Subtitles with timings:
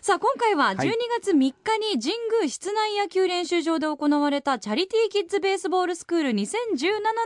[0.00, 6.48] さあ今回は12月3日に神宮室内野球練習場で行われたチャリティーキッズベースボールスクール2017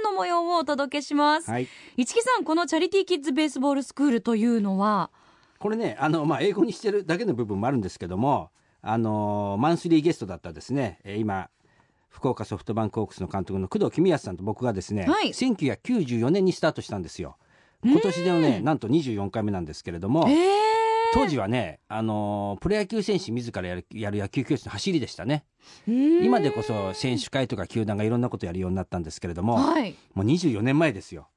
[0.03, 1.51] の模様をお届けします。
[1.51, 1.69] はい。
[1.99, 5.11] 市木さん、このチャリティーキッズベースボールスクールというのは、
[5.59, 8.51] これねあの、まあ、英語にしてるだけの部分もあるんですけども
[8.81, 10.99] あのマンスリーゲストだったですね。
[11.05, 11.49] えー今
[12.09, 15.29] 福岡ソフトバンクホークスの監督の工藤公康さんと僕がですね、はい。
[15.29, 17.37] 1994年にスタートしたんですよ。
[17.85, 20.72] 今年でのねなんと24回目なんですけれども、えー、
[21.13, 25.45] 当時はね、あのープロ野球選手自らやるやる野球教室の走りでしたね。
[25.89, 29.95] うん今でこそ選手会とか球団がいろんなことやるようになったんですけれども、はい。
[30.15, 31.29] もう24年前ですよ。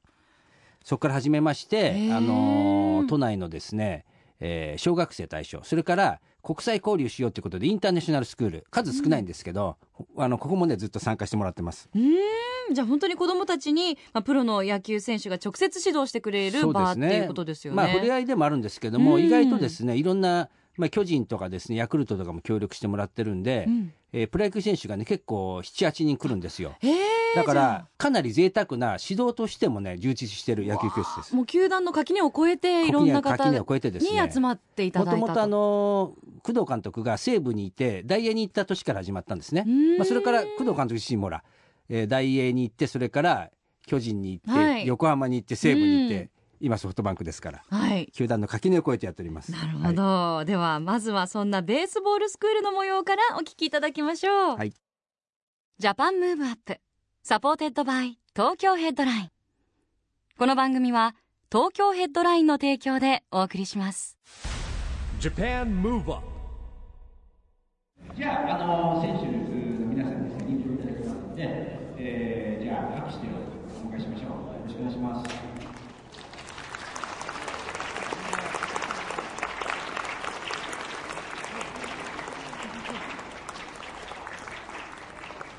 [0.84, 4.06] そこから始めまして、あのー都内のですね、
[4.40, 9.78] えー小学生対象それから国際交流しようということでインターナショナルスクール数少ないんですけど、
[10.18, 11.90] あのここもねずっと参加してもらってます。
[11.96, 11.98] う
[12.74, 17.78] じゃあ本当に子どもたちに、まあ、プロの野球選手が直接指導してくれる場っていうことですよね。
[17.78, 19.24] まあ触れ合いでもあるんですけども、うん。
[19.24, 23.94] 意外とですねいろんな、まあ、巨人とかですねヤクルトとかも協力してもらってるんで、うん。
[24.14, 26.76] えープロ野球選手がね結構78人来るんですよ。
[26.82, 31.36] えーだからかなり贅沢な指導としてもね充実してる野球教室です。
[31.36, 33.58] もう球団の垣根を越えていろんな方に
[34.32, 35.28] 集まっていたもだいたと。
[35.28, 39.66] もとあの工藤監督が西武にいて大英に行った年から始まったんですね。
[39.98, 41.44] まあ、それから工藤監督自身もほら、
[41.90, 43.52] えーダイエーに行ってそれから
[43.86, 44.88] 巨人に行って、はい。
[44.88, 48.10] 横浜に行って西武に行って今ソフトバンクですからはい。
[48.14, 49.52] 球団の垣根を越えてやっております。
[49.52, 54.74] なるほど、ではまずはそんなベースボールスクールの模様からお聞きいただきましょう、はい。
[55.78, 56.80] JAPAN MOVE UP
[57.22, 59.30] SUPPORTED BY 東京ヘッドライン。
[60.38, 61.16] この番組は
[61.52, 64.18] 東京ヘッドラインの提供でお送りします。
[65.20, 65.34] じゃあ、
[68.56, 69.32] あの選手の
[69.90, 71.42] 皆さんにですね、入場いただきますので、
[71.98, 73.36] えー、じゃあ、拍手でお
[73.90, 74.30] 迎えしましょう。
[74.84, 75.86] よろしくお願いします。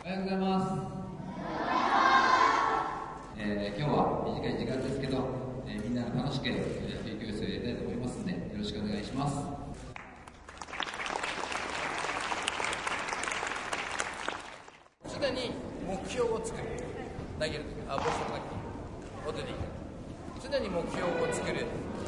[0.04, 0.66] おはようございます。
[3.38, 5.18] えー今日は短い時間ですけど、
[5.66, 9.36] えーみんなが楽しく野球教室をやりたいと思いますので、よろしくお願いします。
[15.20, 15.52] 常に
[15.86, 16.64] 目標を作る
[17.40, 18.55] 投げるときあボールした
[19.36, 19.60] 時オドリー
[20.40, 21.66] 常に目標を作る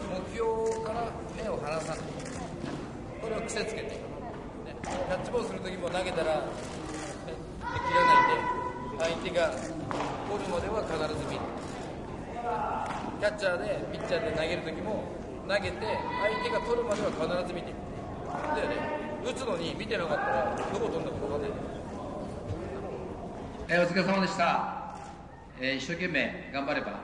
[0.08, 0.48] 目標
[0.84, 1.98] から目を離さない
[3.20, 4.00] これを癖つけて、
[4.82, 6.56] キャッチボールする時も投げたら、切
[7.92, 8.40] らない
[8.96, 11.40] で相手が取るまでは必ず見る
[13.20, 15.04] キャッチャーでピッチャーで投げる時も
[15.46, 17.76] 投げて相手が取るまでは必ず見てる
[18.56, 18.76] だよね
[19.26, 21.50] 打つのに見てなかったらどこ飛んだか分かんない
[23.68, 24.96] えーお疲れ様でした。
[25.60, 27.00] えー一生懸命頑張れば、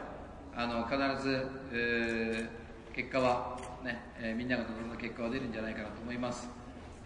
[0.57, 6.49] あの必ず、えー結果はね、えーみんなが望んだ結果は出るんじゃないかなと思います。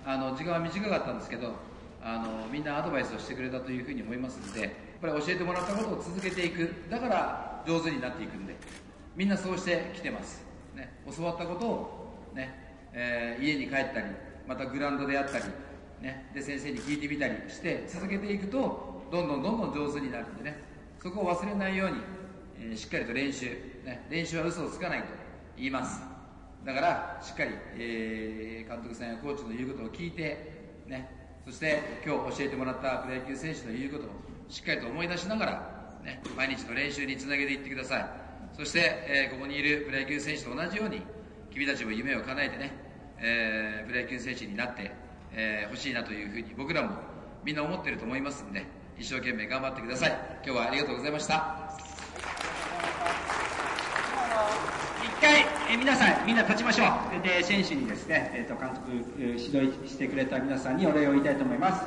[0.05, 1.53] あの時間は短かったんですけど、
[2.03, 4.71] あのみんなアドバイスをしてくれたというふうに思いますので、やっ
[5.01, 6.71] ぱり教えてもらったことを続けていく。
[6.91, 8.55] だから上手になっていくんで、
[9.17, 10.45] みんなそうしてきてます。
[10.75, 14.07] ね、教わったことをね、えー家に帰ったり、
[14.47, 15.45] またグラウンドであったり、
[16.03, 20.63] ね、で先生に聞いてみたりして続けていくとどんどんどんどん上手になるんでね
[21.03, 21.97] そこを忘れないように、
[22.61, 23.47] えーしっかりと練習、
[23.85, 25.07] ね、練習は嘘をつかないと
[25.57, 26.01] 言います。
[26.65, 31.09] だからしっかり、えー監督さんやコーチの言うことを聞いて、ね、
[31.47, 34.09] そして今日教えてもらったプロ野球選手の言うことを
[34.49, 38.07] しっかりと思い出しながら、ね、毎日の練習につなげていってください。
[38.57, 41.01] そして、えーここにいるプロ野球選手と同じように
[41.51, 42.73] 君たちも夢を叶えてね、
[43.21, 44.91] えプロ野球選手になって
[45.33, 46.97] えー欲しいなというふうに僕らも
[47.45, 48.67] みんな思ってると思いますんで
[48.99, 50.11] 一生懸命頑張ってください。
[50.45, 51.71] 今日はありがとうございました
[55.03, 57.23] 一回、えー皆さん、みんな立ちましょう。
[57.23, 61.87] で、選手にですね、えっ、と、監督、えー指導してくれた皆さんにお礼を言いたいと思います。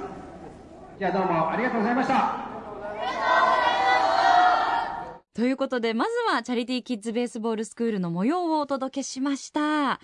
[1.00, 2.51] じゃあどうもありがとうございました。
[5.33, 10.01] ということでまずはチャリティーキッズベースボールスクールの模様をお届けしました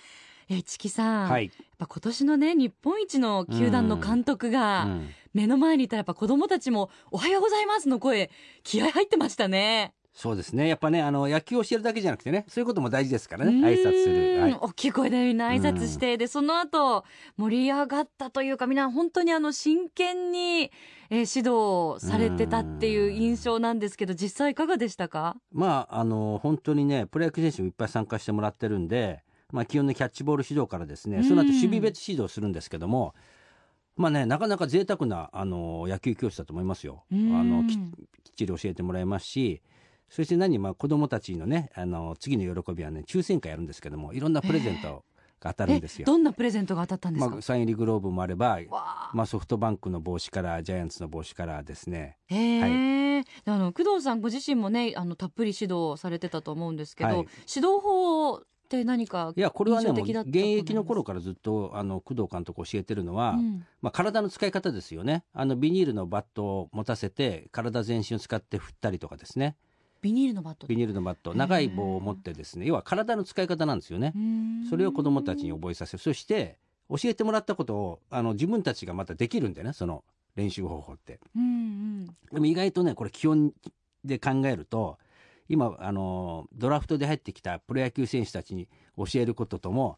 [0.49, 8.31] えチキさん、はいやっぱ今年のね日本一の球団の監督が、うん目の前にいたらやっぱ子供たちも「おはようございます」の声
[8.63, 10.67] 気合入ってましたねそうですね。
[10.67, 13.51] やっぱねあの野球を教えるだけじゃなくてねそういうことも大事ですからね。
[13.51, 13.63] うん。
[13.63, 17.05] 挨拶する、はい、大きい声でみんな挨拶して、でその後
[17.37, 20.71] 盛り上がったというかみんな本当にあの真剣に、
[21.11, 25.37] えー指導されてたっていう印象なんですけど実際いかがでしたか？
[25.51, 29.21] まああの本当にねプロ野球選手もいっぱい参加してもらってるんで、
[29.51, 33.13] まあ、基本のキャッチボール指導からですね、その後守備別指導するんですけども
[33.95, 37.03] まあねなかなか贅沢なあの野球教室だと思いますよ。
[37.11, 37.49] あうん。
[37.63, 37.81] のききっ
[38.35, 39.61] ちり教えてもらいますし
[40.09, 45.03] そして何まあ子供たちのねあの次の喜びはね抽選会やるんですけどもいろんなプレゼント
[45.39, 46.05] が当たるんですよ。
[46.05, 48.59] どんなプレゼントが当たったんですか、まあ、サイン入りグローブもあれば、
[49.13, 52.17] まあ、ソフトバンクの帽子からジャイアンツの帽子からですね。
[52.27, 57.17] へえ、あの工藤さんご自身もねあのたっぷり指導されてたと思うんですけど、はい。
[57.17, 63.65] 指導法って何かいやこれはね現役の頃からずっとあの工藤監督教えてるのは、うん。
[63.81, 65.23] まあ、体の使い方ですよね。
[65.33, 69.55] あのビニールのバットを持たせて体全身を使って振ったりとかですね
[70.01, 71.33] ビニールのバットビニールのバット。
[71.33, 74.13] 長い棒を持ってですね要は体の使い方なんですよね。
[74.69, 76.57] それを子どもたちに覚えさせるそして
[76.89, 80.03] 教えてもらったことをあの自分たちがまたできるんでねその
[80.35, 81.19] 練習方法って。
[81.35, 82.05] うんうん。
[82.31, 83.53] でも意外とねこれ基本
[84.03, 84.97] で考えると
[85.49, 88.67] 今あのドラフトで入ってきたプロ野球選手たちに
[88.97, 89.97] 教えることとも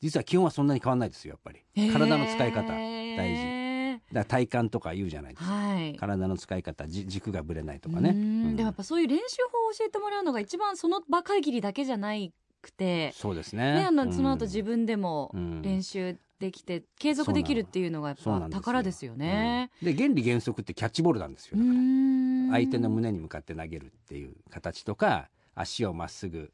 [0.00, 1.90] 実は基本はそんなに変わらないですよやっぱり。
[1.92, 3.69] 体の使い方大事
[4.12, 5.52] だ体幹とか言うじゃないですか。
[5.52, 5.96] はい。
[5.96, 8.52] 体の使い方じ軸がぶれないとかね、うん。
[8.52, 8.56] ん。
[8.56, 13.74] でもやっぱそういう練習法を教えてもらうのが一番その場限りだけじゃないくて、そうですね。
[13.74, 14.12] ね、あのうん。
[14.12, 15.62] その後自分でもうん。
[15.62, 19.70] 練習できて継続できるっていうのがやっぱ宝ですよね。
[19.82, 19.94] うん。
[19.94, 21.56] で原理原則ってキャッチボールなんですよ。
[21.56, 26.50] うだから相手の胸に向かって投げるっていう形とか足をまっすぐ、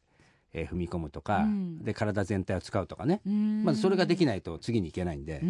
[0.56, 1.85] えー踏み込むとか、うん。
[1.85, 3.64] で体全体を使うとかね、うーん。
[3.64, 5.49] まずそれができないと次に行けないんで、うー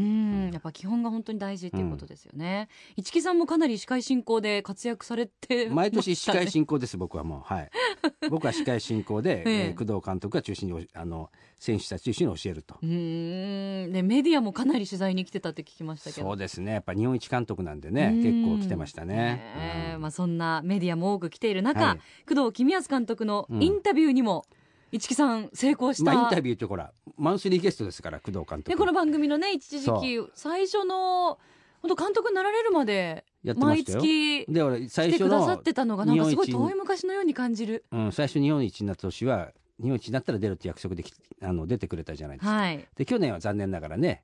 [0.49, 0.51] ん。
[0.53, 2.69] やっぱ基本が本当に大事っていうことですよね。
[2.97, 7.41] 市木さんもかなり司会進行で活躍されて毎年司会進進行です僕はもう。
[7.43, 7.71] はい。
[8.29, 9.67] 僕は司会進行で、ええ。
[9.69, 12.77] えー工藤監督が中心におあの選手たちと一緒に教えると。
[12.83, 13.89] うー。
[13.89, 16.27] んでメディアもかなり取材に来てたって聞きましたけど。
[16.27, 16.73] そうですね。
[16.73, 18.23] やっぱ日本一監督なんでねうん。
[18.23, 19.15] 結構来てましたね。
[19.17, 19.43] ね
[19.91, 19.95] え。
[19.95, 20.03] うん。
[20.03, 21.99] まあ、そんなメディアも多く来ている中、はい。
[22.35, 24.45] 工藤公康監督のインタビューにも
[24.93, 28.71] 市木さん成功した、まあインタビューってほらマンスリーゲストですから工藤監督。
[28.71, 31.39] でこの番組のね一時期最初の
[31.83, 37.85] 本当監督になられるまで毎やってましたよ月で俺来最初のてくださってたのがなんかすごい遠い昔のように感じる。
[37.93, 41.13] うん、最初日本一になった年は日本一になったら出るって約束でき
[41.43, 44.23] あの出てくれたじゃないですか、はい、で去年は残念ながらね、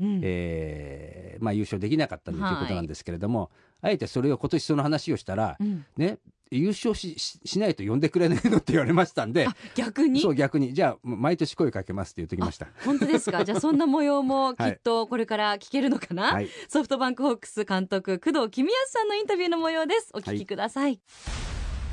[0.00, 0.20] うん。
[0.22, 3.50] えーまあ、優勝できなかったとはいいうことなんですけれども、
[3.80, 5.84] あえてそれを今年その話をしたら、うん。
[5.96, 6.18] ね
[6.56, 9.46] 優勝しししないと呼んでくれないのって言われましたんで。
[9.46, 10.20] あ逆に？
[10.20, 10.74] そう逆に。
[10.74, 12.66] じゃあ毎年声かけますって言ってきました。
[12.84, 13.44] 本当ですか？
[13.46, 16.48] じゃあそんな模様もきはいっとこれから聞けるのかな、はい。
[16.68, 20.10] ソフトバンクホークス監督工藤公康さんのインタビューの模様です。
[20.14, 21.00] お聞きください、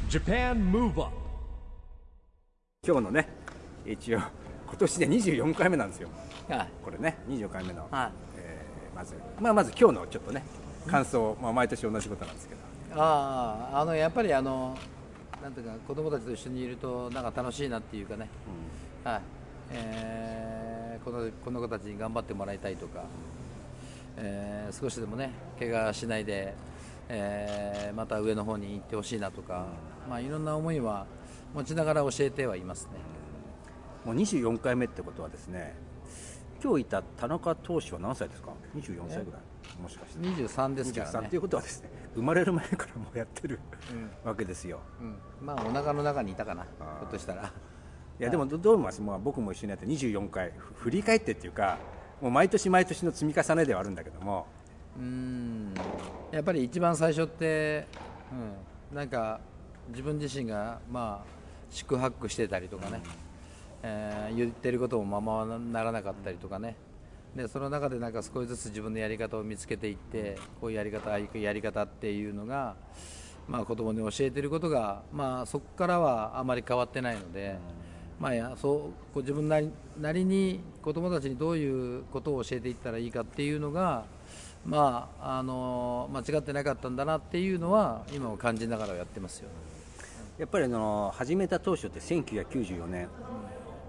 [0.09, 1.15] Japan Move Up
[2.85, 3.27] 今日のね
[3.85, 6.09] 一応今年で24回目なんですよ。
[6.47, 6.69] はい。
[6.83, 8.11] これね24回目の、はい。
[8.37, 10.43] えーまずまあまず今日のちょっとね
[10.87, 12.59] 感想、まあ、毎年同じことなんですけど
[12.95, 14.77] あああのやっぱりあの
[15.41, 18.27] なんていうか子供たちと一緒にいるとなんか楽しいなっていうかね、
[19.03, 19.21] はい。
[19.71, 23.05] えーこのこの子たちに頑張ってもらいたいとか、
[24.17, 26.53] えー少しでもね怪我しないで、
[27.07, 29.67] えーまた上の方に行ってほしいなとか、
[30.09, 31.05] まあいろんな思いは
[31.55, 32.91] 持ちながら教えてはいますね。
[34.05, 35.75] もう24回目ってことはですね
[36.61, 39.81] 今日いた田中投手は何歳ですか？24歳ぐらい。
[39.81, 40.19] もしかして。
[40.27, 43.59] 23ですから23ねということはですね生まれる前からもうやってる、
[44.23, 44.79] わけですよ。
[44.99, 46.63] うん、まあお腹の中にいたかな。
[46.63, 47.51] ひょっとしたら。
[48.19, 51.77] いやでもどどう思います、まあ、僕も一緒にやって24回ふ振り返ってっていうか
[52.19, 54.45] もう毎年毎年の積み重ねではあるんだけども。
[54.97, 55.73] うーん。
[56.31, 57.87] やっぱり一番最初って、
[58.91, 59.39] うん、なんか
[59.89, 61.39] 自分自身がまあ
[61.69, 63.01] 宿泊してたりとかね、
[63.83, 66.75] えー言ってることもままならなかったりとかね
[67.35, 72.75] でその中でなんか少しずつ自分のやり方を見つけていってこういうやり方ああいうやり方っていうのが、
[73.47, 77.57] まあ、子供に教えてることが、まあ、そこからはあまり変わってないので。
[78.19, 84.03] まあ、やそうこう自分なりなりに子どもたちにどういうことを教えていったらいいかっていうのが、
[84.65, 89.47] まあ、あの間違ってなかったんだなっていうのは今も感じながらやってますよ。
[90.37, 93.09] やっぱりあの始めた当初って1994年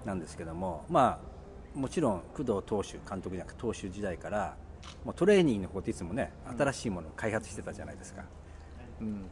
[0.04, 1.29] なんですけども、まあ、
[1.74, 4.56] もちろん工藤投手監督じゃなくて投手時代から
[5.04, 8.24] もうトレーニングのこといつもね新しいものを開発してたじゃないですか、
[9.00, 9.24] うん。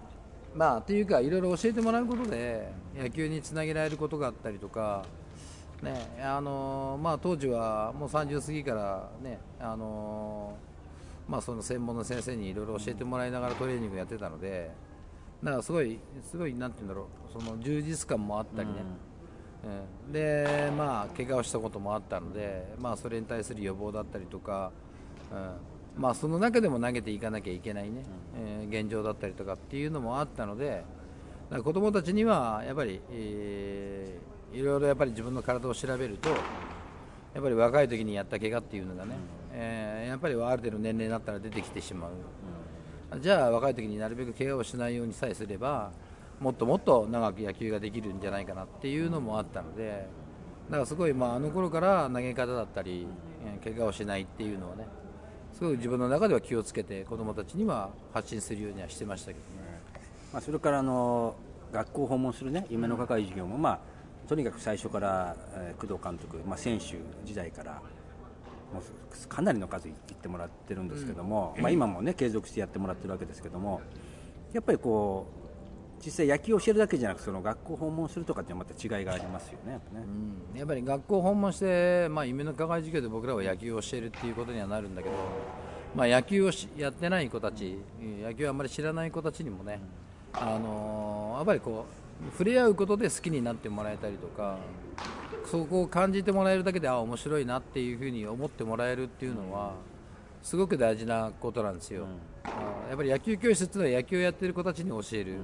[0.55, 5.05] まあ、というかいろいろ教えてもらうことで野球につなげられることがあったりとか、
[5.83, 10.57] ねあのまあ、当時はもう30過ぎから、ねあの
[11.29, 14.71] まあ、その専門の先生にいろいろ教えてもらいながらトレーニングやってたので、
[15.43, 18.77] だからすごいすごいなんて言うんだろうその充実感もあったりね、
[19.65, 20.13] うん。
[20.13, 24.71] でまあ怪我をしたこともあったので、まあ、それに対する予防だったりとか、
[25.33, 26.01] うん。
[26.01, 28.05] まあ、その中でも投げていかなきゃいけないね、
[28.37, 30.85] えー現状だったりとかっていうのもあったので
[31.65, 36.37] 子どもたちにはやっぱり、えーいろいろやっぱり自分の体を調べるとや
[37.41, 39.17] っぱり若い時にやった怪我っていうのがね、
[39.53, 45.91] えーやっぱりある程度年齢になったら出てきてしまう、じゃあ若い時になるべく怪我をしないようにさえすれば
[46.41, 50.07] もっともっと長く野球ができるんじゃないかなっていうのもあったので
[50.69, 53.07] だからすごい、まあ、あの頃から投げ方だったり、
[53.45, 54.87] えー怪我をしないっていうのはね
[55.53, 59.81] すごい自分の中では気をつけて子どもたちには発信するようにはしてましたけどね。
[60.33, 61.35] まあ、それからあの
[61.73, 67.83] 学校を訪問するね夢の係授業も、まあ、とにかく最初から、えー工藤監督、まあ、選手時代から
[68.73, 73.81] もうかなりの数行ってもらってるんですけども、まあ、今もね継続してやってもらってるわけですけども
[74.53, 75.48] やっぱりこう
[76.05, 80.05] 実際野球を教えるだけじゃなくその学校を訪問するとかってまた違いがありますよねやっぱね。
[80.53, 80.59] うん。
[80.59, 85.15] やっぱり学校を訪問して、まあ、夢の課外授業で僕らは野球を教えるっていうことにはなるんだけど、
[85.95, 89.81] まあ、野球をしやってない子たちうん野球をあんまり知らない子たちにもね、
[90.33, 94.59] あのーやっぱりこう触れ合うことで好きになってもらえたりとか
[95.45, 99.75] そこを感じてもらえるだけであ面白いなっていうふうに思ってもらえるっていうのは
[100.43, 102.07] すごく大事なことなんですよ、
[102.45, 105.37] あやっぱり野球教室っていうのは野球をやってる子たちに教える、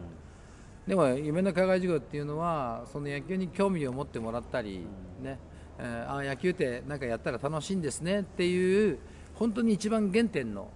[0.87, 4.87] でも夢の課外授業っていうのはその野球に興味を持ってもらったり、
[5.23, 5.38] ね
[5.79, 8.99] えーあ野球ってなんかやったら楽しいんですねっていう
[9.35, 10.69] 本当に一番原点の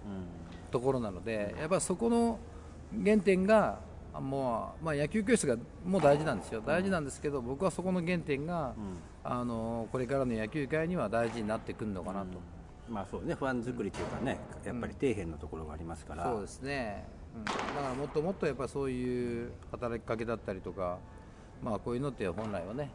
[0.71, 2.39] ところなのでやっぱそこの
[3.03, 3.79] 原点が
[4.13, 6.61] あもう、まあ、野球教室がもう大事なんですよ。
[6.65, 8.73] 大事なんですけど僕はそこの原点が、
[9.23, 12.27] あのこれからの野球界には大事になってくるのかなと。
[12.89, 20.97] まあそうね、ファン作りというかね、やっぱり底辺のところがありますから、そうですね、うん、だからもっともっとやっぱそういう働きかけだったりとか、
[21.63, 22.89] まあ、こういうのって本来はね、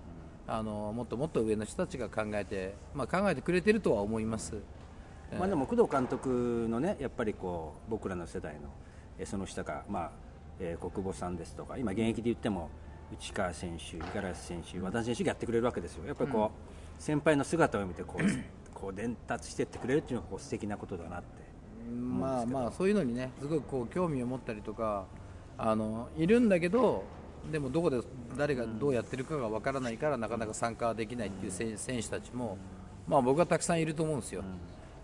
[0.46, 4.54] あのもっともっと上の人たちが考えて、まあ、考えてくれてるとは思います。
[5.38, 8.68] まあ、でも工藤監督のね、やっぱりこう僕らの世代の
[9.18, 10.10] えその下が、まあ
[10.58, 12.70] えー、国保さんですとか、今、現役で言っても
[13.12, 16.50] 内川選手、五十嵐選手、和田選手がやってくれるわけですよ、やっぱりこ
[16.98, 21.43] う、先輩の姿を見てこう、こう伝達していってくれるっていうのがこう素敵なことだなって。
[21.94, 25.06] まあまあそういうのにねすごくこう興味を持ったりとか
[25.56, 27.04] あのいるんだけど
[27.50, 28.00] でもどこで
[28.36, 32.58] 誰がどうやってるかがわからないからなかなか参加できないっていう選選手たちも
[33.06, 34.42] まあ僕はたくさんいると思うんですよ。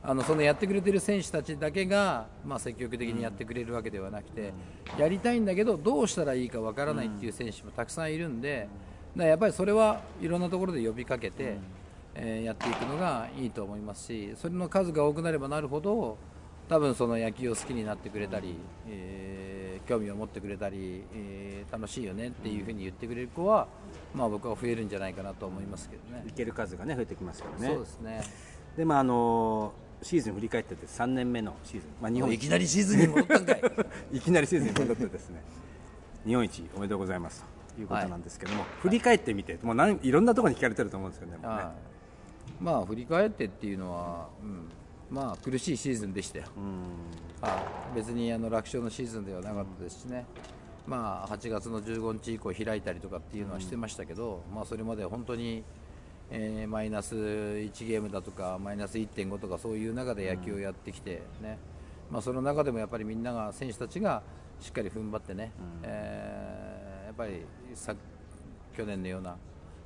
[0.03, 4.55] あのそのやってくれてる選手たちだけが、まあ、積極的にやってくれるわけではなくて、
[4.97, 8.67] やりたいんだけどどうしたらいいかわからないっていう選手もたくさんいるんで、
[9.15, 11.59] だやっぱりそれはいろんなところで呼びかけて、
[12.15, 16.19] えーやっていくのがいいと思いますしそれの数が多くなればなるほど
[16.71, 18.55] 多分その野球を好きになってくれたり、
[18.89, 19.51] えー
[19.89, 23.69] 興味を持ってくれたり、えー楽しいよねっていうふうに言ってくれる子は、
[24.15, 26.25] まあ、僕は増えるんじゃないかなと思いますけどね。
[26.29, 27.75] いける数がね増えてきますからね。
[27.75, 28.23] そうですね。
[28.77, 29.73] でまああの
[30.03, 33.63] シーズン振り返ってて3年目のシーズン、まあ、日本いきなりシーズンに戻ったんかい。
[34.17, 35.43] いきなりシーズンに戻ってですね。
[36.25, 37.81] 日本一おめでとうございますと。
[37.81, 41.49] いうことなんですけども、振り返ってみてもうなんいろんなところに聞かれてると思うんですけどねね。
[41.49, 41.75] は
[42.61, 42.63] い。
[42.63, 44.69] まあ振り返ってっていうのは、うん、
[45.11, 46.45] まあ苦しいシーズンでしたよ、
[47.41, 47.49] は
[47.93, 50.25] い別にあの楽勝のシーズンではなかったですしね、
[50.87, 55.65] まあ、8月の15日以降開いたりとかっていうのはしてましたけど、まあ、それまで本当に、
[56.31, 61.59] えーマイナス1ゲームだとかマイナス1.5とかそういう中で野球をやってきてね、
[62.11, 64.23] まあ、その中でもやっぱりみんなが選手たちが
[64.61, 65.51] しっかり踏ん張ってね、
[65.83, 67.93] えーやっぱりさ
[68.77, 69.37] 去年のような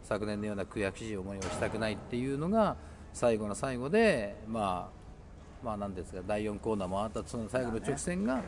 [0.02, 2.76] 昨年のような悔しい思いをしたくないっていうのが
[3.14, 5.03] 最後の最後で、まあ、
[5.64, 8.42] まあなんですか第4コーナーもあったその最後の直線が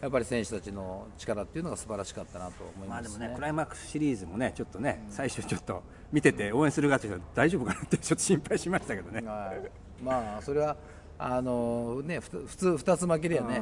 [0.00, 3.18] やっぱり選手たちの力っていうのが素晴らしかったなと思いまあますね。
[3.18, 5.82] でもねクライマックスシリーズもねちょっとね最初ちょっと
[6.12, 10.76] 見てて応援する側としては大丈夫かなってちょっと心配しましたけどねはい、まあそれは
[11.18, 13.60] あのね普通2つ負けりゃね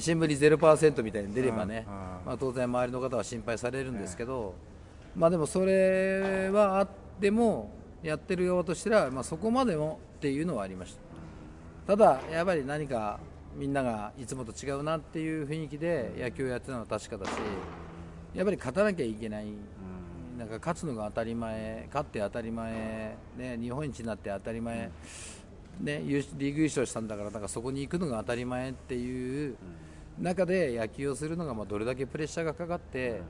[0.00, 4.54] 新聞に0%みたいに出ればねまあ当然周りの方は心配されるんですけど、
[5.14, 6.88] まあでもそれはあっ
[7.20, 7.70] ても
[8.02, 11.07] やってる側としてはまあそこまでもっていうのはありました
[11.88, 13.18] ただやっぱり何か
[13.56, 17.30] みんながいつもと違うなっていう雰囲気で野球をやってたのは確かだし
[18.34, 19.46] やっぱり勝たなきゃいけない。
[20.38, 24.88] なんか勝つのが当たり前勝って当たり前、ね、日本一になって当たり前、
[25.80, 29.56] ね、優リーグ優勝したんだからなんかそこに行くのが当たり前っていう
[30.20, 33.22] 中で野球をするのがまあどれだけプレッシャーがかかって、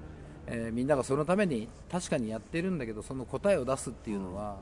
[0.49, 4.59] えーみんながそのために確かにやってるんだけどその答えを出すっていうのは、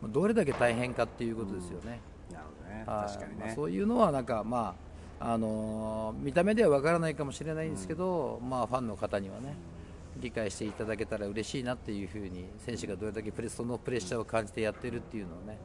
[0.00, 1.98] まあどれだけ大変かっていうことですよね。
[2.86, 4.74] 確かにね、まあそういうのはなんかま
[5.20, 9.54] ああの見た目ではわからないかもしれないんですけど、まあ、ファンの方にはね
[10.16, 15.58] 理解していただけたら嬉しいなっていうふうに選手がどれだけプレそのプレッシャーを感じてやってるっていうのをね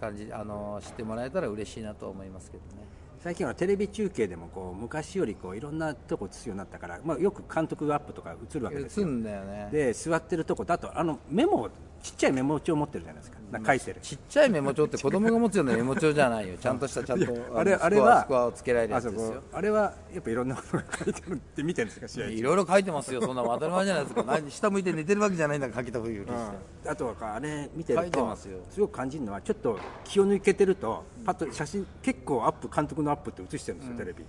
[0.00, 2.86] 感じあの知ってもらえたら嬉しいなと思いますけどね。
[3.18, 9.08] 最近はテレビ中継でもこう昔よりこういろんなとこ映すようになったから、まあ、よく監督アップとか映るわけですよ。
[9.08, 9.68] 映んだよね。
[9.72, 11.70] で座ってるとこだとあのメモ
[12.02, 13.38] ちっちゃいメモ帳持ってるじゃないですか。
[13.50, 16.56] なんか書いてる、ちっちゃいメモ帳って子供が持つようなメモ帳じゃないよ。
[16.60, 19.42] ちゃんとしたちゃんとあれのあれはスコアをつけられるやつですよ。
[19.52, 22.32] あれはやっぱいろんなことが書いてあるって見てるんですか試合中。
[22.32, 23.20] いろいろ書いてますよ。
[23.20, 24.22] そんなの当たり前じゃないですか。
[24.26, 28.58] 何下向いて寝てるわけじゃないんだから書きたふりして、あとはあれ見てるとますよ。
[28.70, 34.24] すごく感じるのはちょっと気を抜けてるとパッと写真結構アップ監督のアップって映してるんですよ、テレビ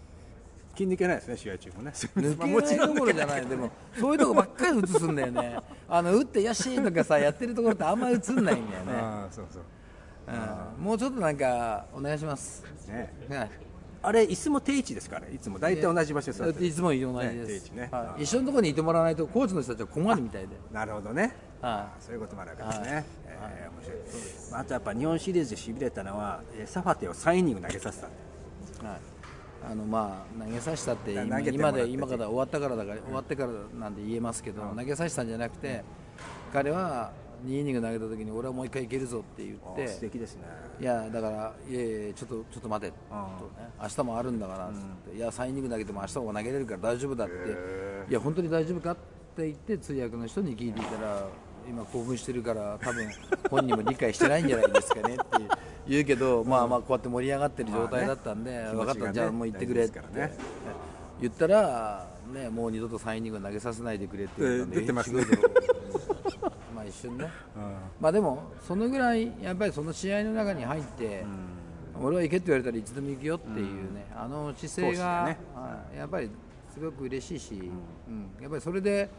[0.77, 1.91] 気抜けないですね試合中もね。
[1.91, 2.93] 抜けないど。
[2.93, 3.45] ころじゃない。
[3.45, 5.57] でもそういうとこばっかり映すんだよね。
[5.89, 8.59] あの打ってよしとかさやってるところってあんま映んないんだよね、
[8.93, 9.63] ああそうそう。
[10.27, 13.13] うん、もうちょっとなんかお願いします、ね。
[13.29, 13.49] はい。
[14.03, 16.65] あれ椅子も定位置ですからいつも大体同じ場所に座ってる。
[16.65, 17.89] いつも同じねです、定位置ね。
[17.91, 21.35] はい、一緒のところにいてもらわないとコーチの人たちは困るみたいで、なるほどね。
[21.61, 23.05] はそういうこともあるわけですね、はい。
[23.25, 23.97] えー面白い。
[24.51, 28.07] まああとやっぱ日本シリーズでしびれたのはえーサファテを3イニング投げさせた。
[28.87, 28.99] はい、
[29.65, 35.83] あのまあ投げさせたって投今今で今から終わったからだから終わってからなんて言えますけど、投げさせたんじゃなくて
[36.53, 37.11] 彼は
[37.45, 40.43] 2イニング投げた時に俺はもう一回いけるぞって言って素敵ですね。
[40.79, 43.69] いやだからいやいやちょっとちょっと待てとね。
[43.81, 47.33] 明日もあるんだからっつって、いや3イニング投げても明日も投げれるから大丈夫だって。
[48.09, 48.95] いや本当に大丈夫かっ
[49.35, 51.27] て言って通訳の人に聞いていたら
[51.69, 53.07] 今興奮してるから多分
[53.49, 55.23] 本人も理解してないんじゃないですかねって
[55.87, 60.01] 言うけど、まあまあこうやって盛り上がってる状態だったんで、分かった、じゃあもう言ってくれって。
[61.19, 65.11] 言ったら、ね、もう二度と3イニング投げさせないでくれって言ったんでえー出てます。
[65.11, 65.23] ね
[66.75, 67.27] まあ一瞬ね、
[67.99, 71.25] まあでもそのぐらいやっぱりその試合の中に入って、
[71.99, 75.35] 俺は行けって言われたらいつでも行くよっていうね、あの姿勢が、
[75.95, 76.29] やっぱり
[76.71, 77.71] すごく嬉しいし、
[78.07, 78.29] うん。
[78.39, 79.09] やっぱりそれで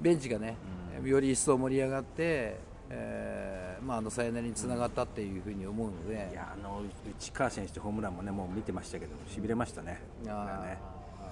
[0.00, 0.56] ベンチがね、
[1.04, 2.56] より一層盛り上がって、
[2.90, 6.82] えーまあ、あのサヨナラにつながったっていうふうに思うので、いやあの
[7.18, 10.00] 内川選手ホームランもねもう見てましたけどしびれましたね。
[10.24, 10.78] いやーこれね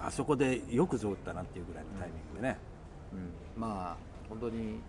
[0.01, 2.57] あそこでよくぞ打ったなっていうぐらいのタイミングでね、
[3.13, 3.61] うん。
[3.61, 3.97] まあ
[4.29, 4.79] 本当に、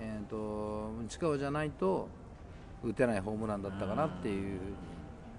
[0.00, 2.08] えー、と内川じゃないと
[2.84, 4.58] 打てないホームランだったかなっていう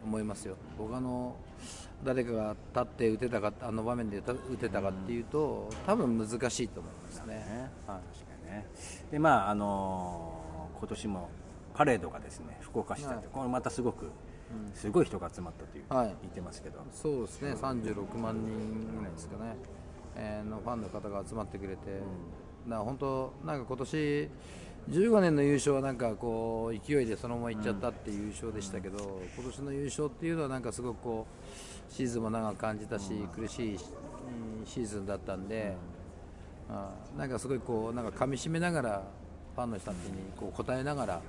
[0.03, 1.35] 思いますよ、他の
[2.03, 7.35] 誰かが立って打てたかあの場面で打てたかっていうと、多分難しいと思いますね。
[7.35, 7.71] ね。
[7.87, 8.67] はい確かにね。
[9.11, 11.29] でまああのー今年も
[11.73, 13.23] パレードがですね福岡市で、はい。
[13.31, 14.11] これまたすごく、
[14.75, 16.07] すごい人が集まったという、はい。
[16.21, 16.79] 言ってますけど。
[16.91, 19.55] そうですね、36万人ぐらいですかね、
[20.15, 21.99] えーのファンの方が集まってくれて、
[22.67, 24.29] だから本当、なんか今年
[24.89, 31.27] 15年の優勝はなんかこう勢いでそのままいっちゃったっていう優勝でしたけど、今年の優勝っていうのはなんかすごくこ
[31.89, 33.79] うシーズンも長く感じたし、苦しいうん
[34.65, 35.75] シーズンだったんで、
[36.69, 39.03] あーなんかすごいこうなんか噛み締めながら
[39.55, 41.21] ファンの人たちにこう答えながら、うん。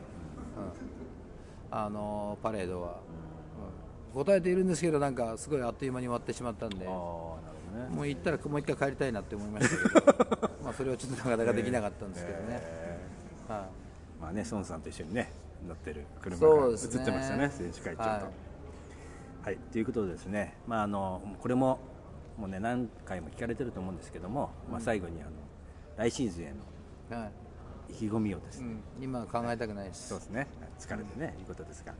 [1.76, 3.00] あのパレードは、
[4.14, 4.24] うん。
[4.24, 6.86] 答えているんですけどなんかすごいあっという間に終わってしまったんで。
[7.90, 12.83] もう行ったらもう一回帰りたいなって思いましたけど まあそれはちょっとなかなかできなかったんですけどね、はまあ
[14.34, 15.32] ね孫さんと一緒にね
[15.66, 18.08] 乗ってる車が映ってましたね選手会長と。
[18.08, 18.30] は
[19.44, 21.78] はいい、ということでですねまああのこれも
[22.36, 25.30] もうね何回も聞かれてると思うんですけども、まあ最後にあの
[25.96, 26.46] 来シーズンへ
[27.10, 27.43] のいはい
[27.94, 28.66] 意気込みをですね、
[28.98, 30.46] うん、今は考えたくないです、そうですね。
[30.78, 31.94] 疲れてね、いうことですが、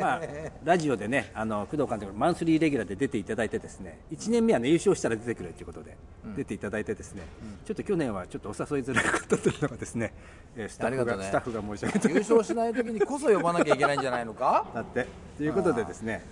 [0.00, 0.20] まあ、
[0.64, 5.96] ラジオでねあの工藤監督マンスリーレギュラーで出ていただいてですね1年目は、ね、優勝したら出てくれということで、
[6.36, 7.22] 出ていただいてですね、
[7.64, 10.12] ちょっと去年はちょっとお誘いづらかったというのがですね
[10.56, 12.08] えースタッフが、スタッフが申し上げて。
[12.08, 14.66] 優勝しない時にこそ呼ばなきゃいけないんじゃないのか？
[14.74, 15.06] だって。
[15.38, 16.22] ということでですね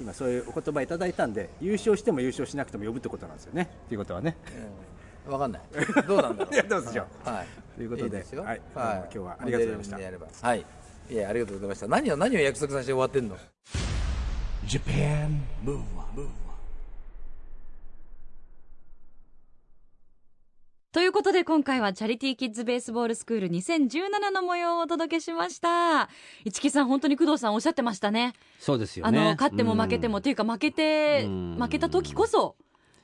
[0.00, 3.68] 今そういうお言葉いただいたんで優勝しても優勝しなくても呼ぶってことなんですよね。
[3.88, 4.36] ということはね。
[5.26, 5.62] うん、分かんない。
[6.06, 6.54] どうなんだろう。
[6.54, 7.28] いやどうでしょう。
[7.28, 7.46] はい。
[7.76, 8.42] ということでですよ。
[8.42, 8.60] はい。
[8.74, 10.46] 今日はありがとうございました。
[10.48, 10.66] はい。
[11.08, 11.88] いやありがとうございました。
[11.88, 13.36] 何を何を約束させて終わってんの
[14.66, 16.28] ？Japan Move Up,
[20.96, 26.08] ということで今回はチャリティーキッズベースボールスクール2017の模様をお届けしました。
[26.46, 28.32] 市木さん本当に工藤さんおっしゃってましたね。
[28.58, 31.56] そうですよあねの勝っても負けても、っていうか負けてうん。
[31.60, 32.56] 負けた時こそ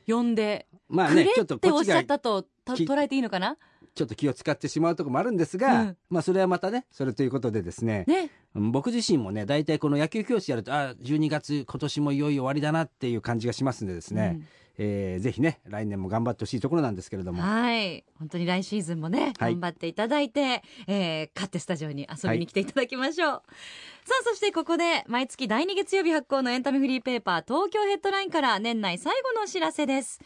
[0.07, 3.57] 呼んでまあねちょっとおっしゃこったと捉えていいのかな？
[3.95, 5.97] ちょっと気を使ってしまうところもあるんですが、うん。
[6.09, 8.05] まあそれはまたねそれということでですね。
[8.07, 8.31] ね。
[8.55, 14.49] うん僕自身もね大体この野球教室やるとあ12月今年もいよいよ終わりだなっていう感じがしますんでですね、うん。
[14.79, 17.43] えーぜひね来年も頑張ってほしいところなんですけれども。
[17.43, 18.05] はい。
[18.19, 19.53] 本当に来シーズンもねはい。
[19.53, 23.43] 頑張っていただいて、えー勝ってスタジオに遊びに来ていただきましょう、さ
[24.21, 30.21] あそしてここで毎月第2月曜日発行のエンタメフリーペーパー東京ヘッドラインから年内最後のお知らせです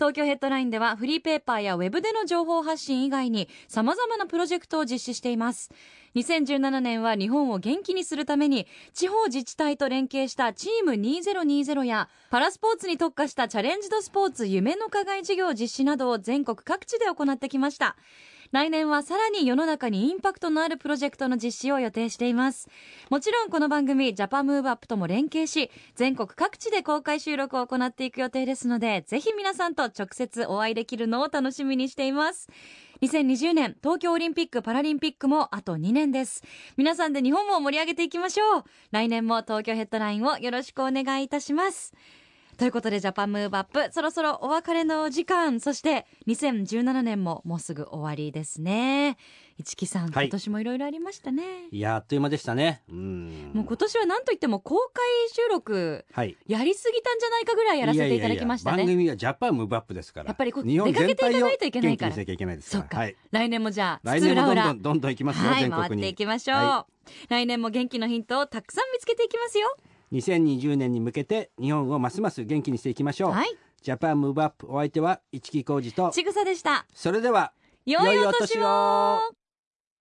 [0.00, 5.70] 東京ヘッドラインではフリーペーパーやウェブでの情報発信以外に様々なプロジェクトを実施しています。
[6.14, 17.94] 2017年は日本を元気にするために地方自治体と連携したチーム2020やパラスポーツに特化したチャレンジドスポーツ夢の課外事業実施などを全国各地で行ってきました。
[18.52, 22.68] 来年はさらに世の中にインパクトのあるプロジェクトの実施を予定しています。
[23.08, 32.48] もちろんこの番組ジャパムーブアップとも連携し全国各地で公開収録を行っていく予定ですのでぜひ皆さんと直接お会いできるのを楽しみにしています。
[33.02, 36.42] 2020年東京オリンピック・パラリンピックもあと2年です。
[36.76, 38.64] 皆さんで日本も盛り上げていきましょう。
[38.90, 41.94] 来年も東京ヘッドラインをよろしくお願いいたします。
[42.60, 45.60] ということでジャパンムーブアップそろそろお別れのお時間。
[45.60, 49.16] そして2017年ももうすぐ終わりですね。
[49.58, 50.26] 市木さん、はい。
[50.26, 51.42] 今年もいろいろありましたね。
[51.70, 52.82] いやあっという間でしたね。
[52.90, 53.52] うん。
[53.54, 56.36] もう今年は何といっても公開収録はい。
[56.46, 58.76] やりすぎたんじゃないかぐらいやらせていただきましたね。
[58.76, 60.26] 番組はジャパンムーブアップですから。
[60.26, 62.10] やっぱりこう日本全出かけていか体をないといけないから。
[62.10, 63.16] 元気にしなきゃいけないですそっか、はい。
[63.30, 65.88] 来年もじゃあ来年もどんどんどんどん行きますよ、はい全国に。
[65.88, 66.86] 回っていきましょう、は
[67.30, 69.74] 来年も元気のヒントをたくさん見つけていきますよ
[70.12, 73.48] 2020年に向けて日本をますます元気にしていきましょう、はい。
[73.82, 76.10] ジャパンムーブアップお相手は市木浩二と。
[76.10, 76.86] ちぐさでした。
[76.94, 77.52] それでは
[77.86, 78.62] 良いお年を。
[78.62, 79.20] を。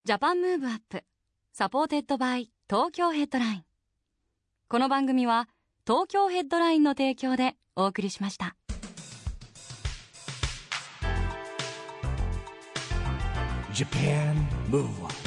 [0.03, 1.03] JAPAN MOVE UP
[1.53, 3.63] SUPPORTED BY 東京ヘッドライン。
[4.67, 5.47] この番組は
[5.85, 8.55] 東京ヘッドラインの提供でお送りしました。
[13.73, 14.35] Japan
[14.69, 15.18] Move Up